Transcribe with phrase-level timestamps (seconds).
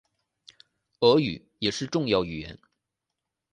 [1.01, 2.57] 俄语也是重要语言。